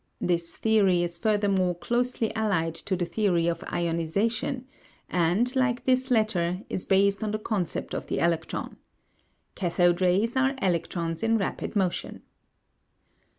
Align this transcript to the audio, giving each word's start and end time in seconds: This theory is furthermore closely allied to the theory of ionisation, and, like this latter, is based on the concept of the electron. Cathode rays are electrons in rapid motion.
This 0.19 0.55
theory 0.55 1.03
is 1.03 1.19
furthermore 1.19 1.75
closely 1.75 2.33
allied 2.33 2.73
to 2.73 2.95
the 2.95 3.05
theory 3.05 3.45
of 3.45 3.59
ionisation, 3.59 4.63
and, 5.11 5.55
like 5.55 5.83
this 5.85 6.09
latter, 6.09 6.63
is 6.71 6.87
based 6.87 7.23
on 7.23 7.29
the 7.29 7.37
concept 7.37 7.93
of 7.93 8.07
the 8.07 8.17
electron. 8.17 8.77
Cathode 9.53 10.01
rays 10.01 10.35
are 10.35 10.55
electrons 10.59 11.21
in 11.21 11.37
rapid 11.37 11.75
motion. 11.75 12.23